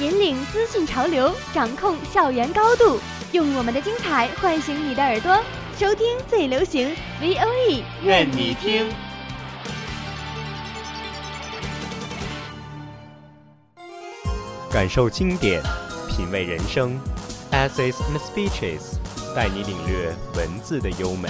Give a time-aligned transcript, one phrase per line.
[0.00, 3.00] 引领资讯潮流，掌控校园高度，
[3.32, 5.36] 用我们的精彩唤醒你的耳朵，
[5.76, 8.88] 收听最流行 V O E，愿你听。
[14.70, 15.60] 感受经典，
[16.08, 16.96] 品味人生
[17.50, 18.98] ，Essays and Speeches，
[19.34, 21.28] 带你领略文字的优美。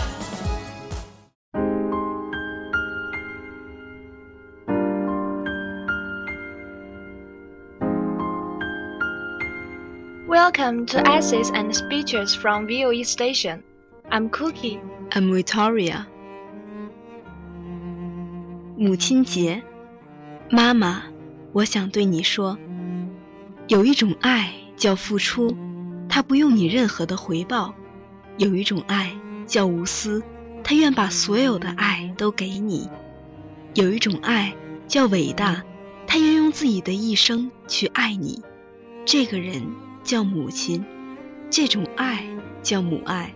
[10.69, 13.63] Welcome to Essays and Speeches from VOE Station.
[14.11, 14.79] I'm Cookie.
[15.13, 16.05] I'm Victoria。
[18.77, 19.63] 母亲节，
[20.51, 21.05] 妈妈，
[21.55, 22.59] 我想对你说，
[23.69, 25.57] 有一种爱叫付出，
[26.07, 27.73] 它不用你任何的回报；
[28.37, 29.17] 有一种爱
[29.47, 30.23] 叫无私，
[30.63, 32.91] 它愿把所有的爱都给你；
[33.73, 34.55] 有一种爱
[34.87, 35.65] 叫伟大，
[36.07, 38.43] 它愿用自己的一生去爱你。
[39.07, 39.63] 这个人
[40.09, 40.83] 叫母亲，
[41.51, 42.25] 这种爱
[42.63, 43.31] 叫母爱。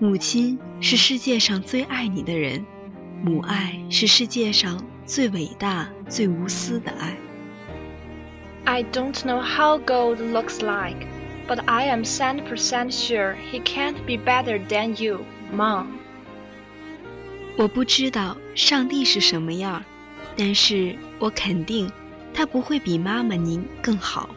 [0.00, 2.66] 母亲是世界上最爱你的人，
[3.22, 7.16] 母爱是世界上最伟大、最无私的爱。
[8.64, 11.06] I don't know how gold looks like,
[11.46, 15.20] but I am 100% sure he can't be better than you,
[15.56, 15.86] Mom.
[17.56, 19.84] 我不知道上帝是什么样，
[20.36, 21.88] 但是我肯定
[22.34, 24.28] 他不会比妈妈您更好。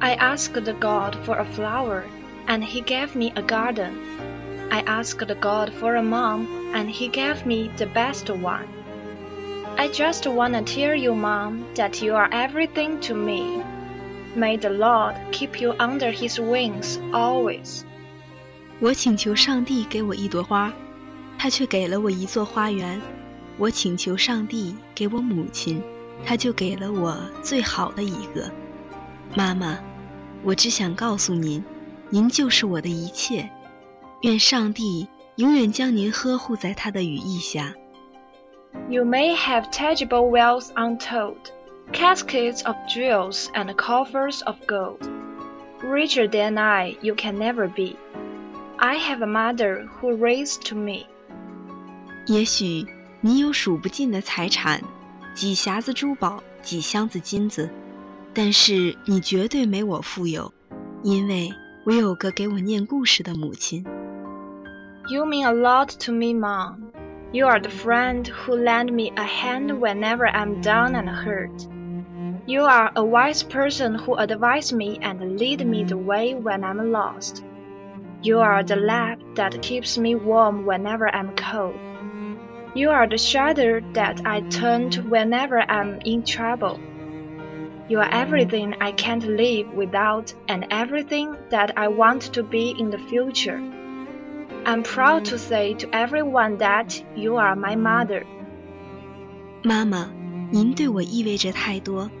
[0.00, 2.04] I asked God for a flower,
[2.48, 3.94] and he gave me a garden.
[4.70, 8.66] I asked God for a mom, and he gave me the best one.
[9.78, 13.62] I just want to tell you, Mom, that you are everything to me.
[14.34, 17.84] May the Lord keep you under his wings always.
[18.80, 20.72] 我请求上帝给我一朵花，
[21.38, 23.00] 他却给了我一座花园；
[23.56, 25.80] 我请求上帝给我母亲，
[26.26, 28.50] 他就给了我最好的一个。
[29.34, 29.78] 妈妈，
[30.46, 31.62] 我只想告诉您，
[32.10, 33.48] 您就是我的一切。
[34.22, 37.74] 愿上帝永远将您呵护在他的羽翼下。
[38.88, 41.36] You may have tangible wealth untold,
[41.92, 44.98] caskets of jewels and coffers of gold.
[45.82, 47.96] Richer than I, you can never be.
[48.78, 51.06] I have a mother who raised to me.
[52.26, 52.86] 也许
[53.20, 54.80] 你有数不尽的财产，
[55.34, 57.68] 几匣子珠宝，几箱子金子，
[58.36, 60.52] 但是你绝对没我富有，
[61.02, 61.50] 因为
[61.84, 63.84] 我有个给我念故事的母亲。
[65.08, 66.92] You mean a lot to me, Mom.
[67.32, 71.66] You are the friend who lend me a hand whenever I'm down and hurt.
[72.46, 76.90] You are a wise person who advise me and lead me the way when I'm
[76.90, 77.42] lost.
[78.22, 81.74] You are the lamp that keeps me warm whenever I'm cold.
[82.74, 86.78] You are the shelter that I turn to whenever I'm in trouble.
[87.89, 92.89] You are everything I can't live without and everything that I want to be in
[92.89, 93.61] the future.
[94.65, 98.25] I'm proud to say to everyone that you are my mother.
[99.63, 100.09] 妈妈，
[100.51, 102.11] 您对我意味着太多。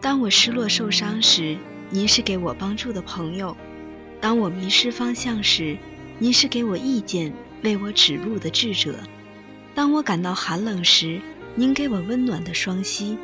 [0.00, 1.58] 当我失落受伤时，
[1.90, 3.54] 您是给我帮助的朋友；
[4.22, 5.76] 当我迷失方向时，
[6.18, 7.30] 您是给我意见、
[7.62, 8.94] 为我指路的智者；
[9.74, 11.20] 当我感到寒冷时，
[11.54, 13.18] 您给我温暖的双膝；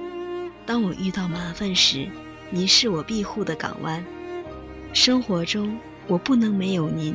[0.65, 2.07] 当我遇到麻烦时，
[2.49, 4.03] 您是我庇护的港湾。
[4.93, 5.77] 生活中，
[6.07, 7.13] 我不能没有您；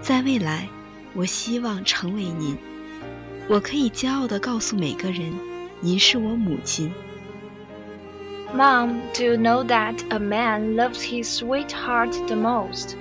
[0.00, 0.68] 在未来，
[1.14, 2.56] 我希望成为您。
[3.48, 5.32] 我可以骄傲地告诉每个人，
[5.80, 6.92] 您是我母亲。
[8.54, 12.94] Mom, do you know that a man loves his sweetheart the most,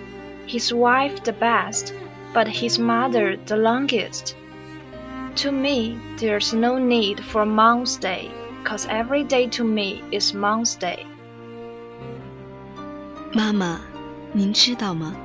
[0.47, 1.93] his wife the best,
[2.33, 4.33] but his mother the longest?
[5.37, 8.29] To me, there's no need for Mom's Day,
[8.63, 11.05] cause every day to me is Mom's Day.
[13.33, 13.81] 妈妈，
[14.31, 15.15] 您知道吗？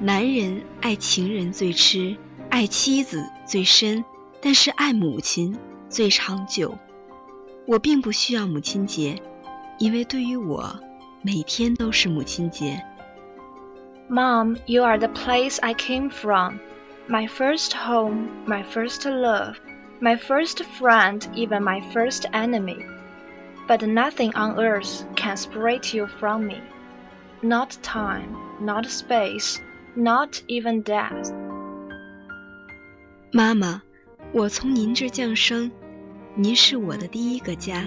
[0.00, 2.16] 男人爱情人最痴，
[2.50, 4.04] 爱妻子最深，
[4.40, 5.56] 但是爱母亲
[5.88, 6.76] 最长久。
[7.66, 9.20] 我并不需要母亲节，
[9.78, 10.78] 因为对于我，
[11.22, 12.82] 每天都是母亲节。
[14.10, 16.58] Mom, you are the place I came from,
[17.08, 19.54] my first home, my first love,
[20.00, 22.84] my first friend, even my first enemy.
[23.66, 26.60] But nothing on earth can separate you from me.
[27.44, 29.60] not time, not space,
[29.94, 31.30] not even death.
[33.32, 33.82] 妈妈，
[34.32, 35.70] 我从您这降生，
[36.34, 37.84] 您是我的第一个家，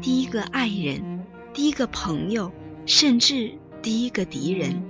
[0.00, 2.50] 第一个爱人，第一个朋友，
[2.86, 3.52] 甚至
[3.82, 4.82] 第一个敌人。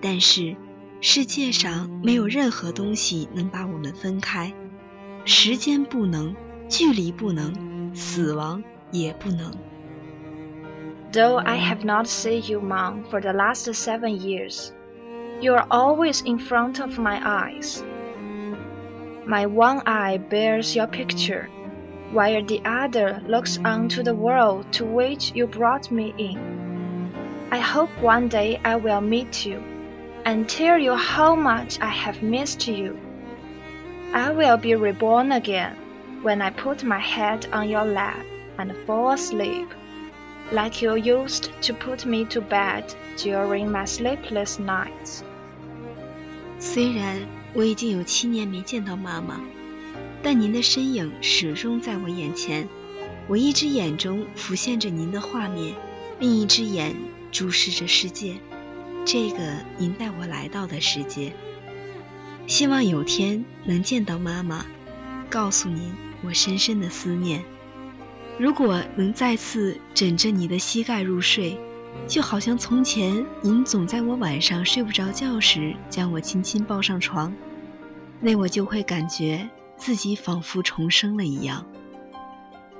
[0.00, 0.56] 但是，
[1.00, 4.52] 世界上没有任何东西能把我们分开，
[5.28, 6.34] 时间不能，
[6.68, 9.52] 距离不能，死亡也不能。
[11.12, 14.72] Though I have not seen you, Mom, for the last seven years,
[15.40, 17.82] you are always in front of my eyes.
[19.26, 21.48] My one eye bears your picture,
[22.12, 26.36] while the other looks onto the world to which you brought me in.
[27.50, 29.62] I hope one day I will meet you
[30.24, 32.98] and tell you how much I have missed you.
[34.11, 35.75] I will be reborn again
[36.23, 38.25] when I put my head on your lap
[38.57, 39.67] and fall asleep
[40.51, 42.85] like you used to put me to bed
[43.17, 45.21] during my sleepless nights.
[46.57, 47.19] 虽然
[47.53, 49.39] 我已经有七年没见到妈妈，
[50.23, 52.67] 但您的身影始终在我眼前。
[53.27, 55.75] 我一只眼中浮现着您的画面，
[56.19, 56.95] 另一只眼
[57.31, 58.37] 注视着世界，
[59.05, 59.37] 这个
[59.77, 61.31] 您带我来到的世界。
[62.49, 64.65] 希望有天能见到妈妈，
[65.29, 65.93] 告诉您
[66.25, 67.43] 我深深的思念。
[68.39, 71.59] 如果能再次枕着你的膝盖入睡，
[72.07, 77.31] 就好像从前您总在我晚上睡不着觉时将我轻轻抱上床，
[78.19, 79.47] 那我就会感觉
[79.77, 81.63] 自己仿佛重生了一样。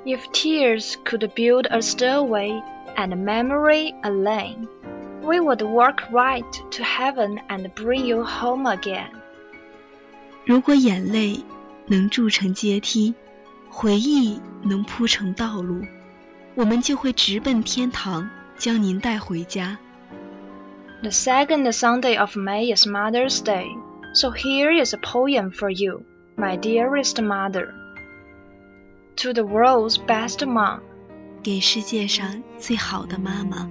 [0.03, 2.59] If tears could build a stairway
[2.95, 4.67] and memory a lane,
[5.21, 9.11] we would walk right to heaven and bring you home again.
[10.49, 11.39] 如果眼泪
[11.85, 13.13] 能筑成阶梯。
[13.71, 15.85] 回忆能铺成道路，
[16.55, 19.77] 我们就会直奔天堂，将您带回家。
[21.03, 23.67] The second Sunday of May is Mother's Day,
[24.15, 26.01] so here is a poem for you,
[26.35, 27.67] my dearest mother.
[29.17, 30.79] To the world's best mom，
[31.43, 33.69] 给世界上最好的妈妈。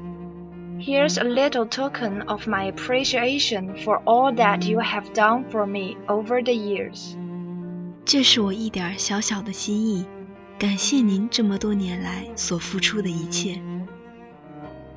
[0.80, 5.96] Here's a little token of my appreciation for all that you have done for me
[6.08, 7.16] over the years.
[8.06, 10.06] 这是我一点小小的心意，
[10.60, 13.62] 感谢您这么多年来所付出的一切。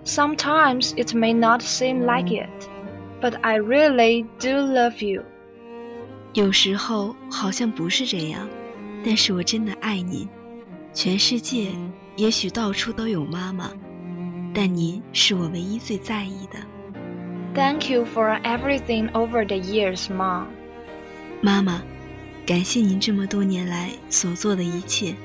[0.04, 2.69] Sometimes it may not seem like it,
[3.20, 5.22] but I really do love you.
[6.32, 8.48] 有时候好像不是这样，
[9.04, 10.28] 但是我真的爱您。
[10.93, 11.69] 全世界
[12.16, 13.70] 也许到处都有妈妈，
[14.54, 16.58] 但您是我唯一最在意的。
[17.54, 20.46] Thank you for everything over the years, Mom.
[21.40, 21.82] 妈妈。
[22.46, 25.16] 感谢您这么多年来所做的一切。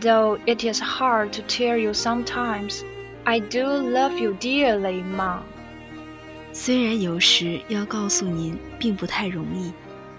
[0.00, 2.82] Though it is hard to tell you sometimes,
[3.24, 5.40] I do love you dearly, Mom.
[6.52, 9.72] 虽然有时要告诉您并不太容易，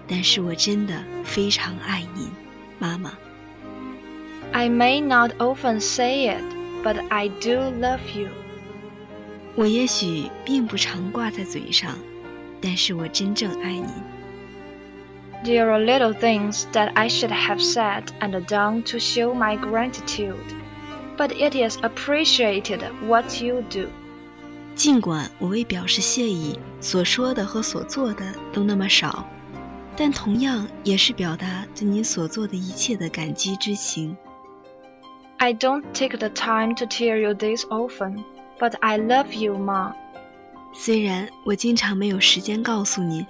[0.08, 2.28] 但是我真的非常爱您，
[2.80, 3.12] 妈妈。
[4.50, 6.42] I may not often say it,
[6.82, 8.28] but I do love you.
[9.56, 11.96] 我也许并不常挂在嘴上，
[12.60, 13.86] 但是我真正爱您。
[15.44, 20.34] There are little things that I should have said and done to show my gratitude,
[21.16, 23.88] but it is appreciated what you do.
[24.74, 29.28] 尽管我为表示谢意，所说的和所做的都那么少，
[29.96, 34.16] 但同样也是表达对你所做的一切的感激之情。
[35.38, 38.24] I don't take the time to tell you this often,
[38.58, 39.94] but I love you, Mom.
[40.72, 43.26] 虽然我经常没有时间告诉你。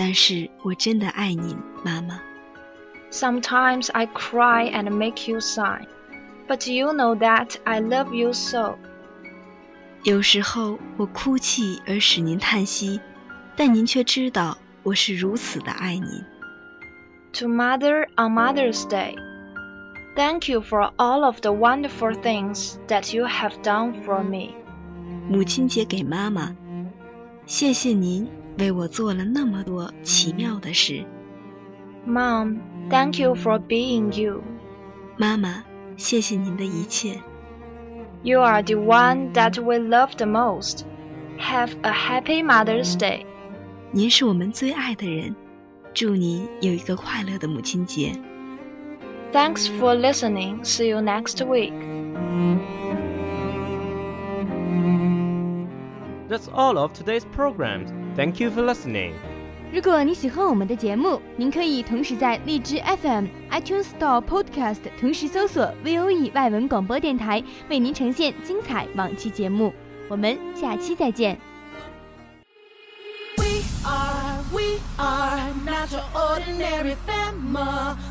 [0.00, 2.20] 但是我真的爱您，妈妈。
[3.10, 5.84] Sometimes I cry and make you sigh,
[6.46, 8.78] but you know that I love you so.
[10.04, 13.00] 有时候我哭泣而使您叹息，
[13.56, 16.24] 但您却知道我是如此的爱您。
[17.32, 19.16] To Mother on Mother's Day,
[20.14, 24.54] thank you for all of the wonderful things that you have done for me.
[25.28, 26.54] 母亲节给妈妈，
[27.46, 28.28] 谢谢您。
[28.58, 31.04] 为我做了那么多奇妙的事。
[32.04, 32.58] Mom,
[32.90, 34.42] thank you for being you.
[35.16, 35.62] 妈妈，
[35.96, 37.20] 谢谢您的一切。
[38.24, 40.80] You are the one that we love the most.
[41.38, 43.24] Have a happy Mother's Day.
[43.92, 45.36] 您是我们最爱的人，
[45.94, 48.12] 祝您有一个快乐的母亲节。
[49.33, 50.63] Thanks for listening.
[50.63, 51.73] See you next week.
[56.29, 57.87] That's all of today's program.
[58.15, 59.13] Thank you for listening.
[59.71, 69.73] 如果你喜欢我们的节目，您可以同时在荔枝 FM、iTunes Store、Podcast 同时搜索 VOE 外文广播电台，为您呈现精彩往期节目。
[70.09, 71.39] 我们下期再见。
[73.37, 77.97] We are, we are not your ordinary family